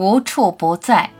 [0.00, 1.10] 无处不在。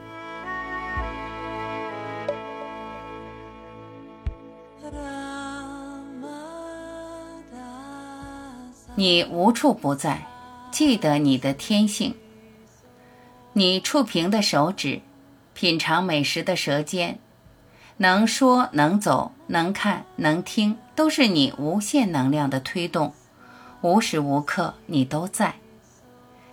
[8.95, 10.27] 你无处不在，
[10.71, 12.15] 记得你的天性。
[13.53, 15.03] 你触屏的手指，
[15.53, 17.19] 品尝美食的舌尖，
[17.99, 23.13] 能说能走，能看能听，都是你无限能量的推动。
[23.83, 25.57] 无时无刻你都在。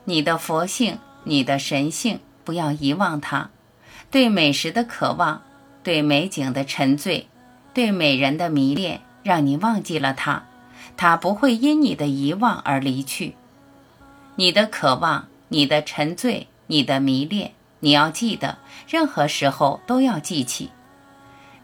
[0.04, 3.50] 你的佛性，你的神性，不要遗忘它。
[4.10, 5.42] 对美食的渴望，
[5.84, 7.28] 对美景的沉醉，
[7.74, 10.44] 对美人的迷恋，让你忘记了它。
[10.96, 13.36] 它不会因你的遗忘而离去。
[14.38, 17.52] 你的渴望，你的沉醉，你的迷恋，
[17.82, 18.58] 你要记得，
[18.88, 20.72] 任何时候都要记起。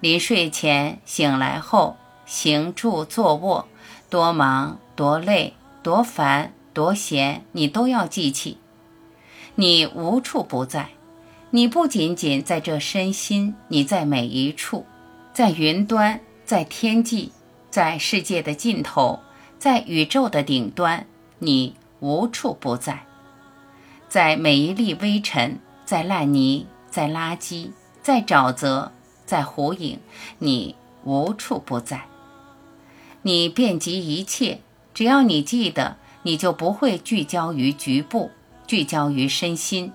[0.01, 1.95] 临睡前、醒来后、
[2.25, 3.67] 行住坐卧，
[4.09, 8.57] 多忙多累多烦多闲，你都要记起。
[9.55, 10.89] 你无处不在，
[11.51, 14.85] 你不仅仅在这身心，你在每一处，
[15.33, 17.31] 在云端，在天际。
[17.69, 19.19] 在世界的尽头，
[19.57, 21.07] 在宇宙的顶端，
[21.39, 23.03] 你无处不在。
[24.07, 27.71] 在每一粒微尘，在烂泥，在垃圾，
[28.03, 28.91] 在沼泽，
[29.25, 29.99] 在湖影，
[30.37, 32.05] 你无处不在。
[33.23, 34.59] 你遍及一切，
[34.93, 38.29] 只要你记得，你就不会聚焦于局部，
[38.73, 39.93] 聚焦于身心。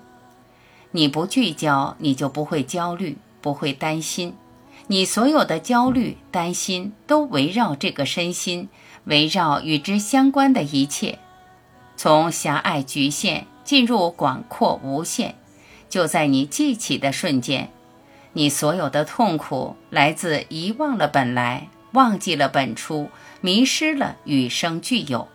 [0.93, 4.37] 你不聚焦，你就不会焦虑，不会担心。
[4.87, 8.69] 你所有的焦虑、担心都围绕这个身心，
[9.03, 11.19] 围绕与之相关的一切，
[11.97, 15.35] 从狭隘局限进入广阔无限。
[15.89, 17.73] 就在你记起的瞬间，
[18.35, 25.27] 你所有的痛苦来自遗忘了本来，忘记了本初，迷失了与生俱有。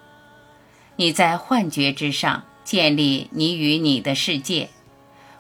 [0.96, 4.70] 你在幻觉之上建立你与你的世界，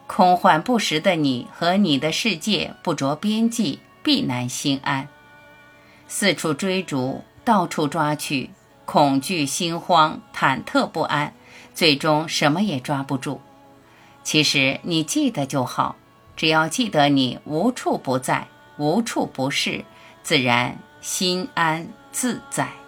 [0.07, 3.79] 空幻不实的你和你的世界不着边际。
[4.05, 5.07] 必难心安，
[6.09, 8.49] 四处追逐，到处抓取，
[8.83, 11.33] 恐惧心慌，忐忑不安，
[11.73, 13.39] 最终什么也抓不住。
[14.21, 15.95] 其实你记得就好，
[16.35, 19.85] 只要记得你无处不在，无处不是，
[20.21, 22.82] 自然心安自在。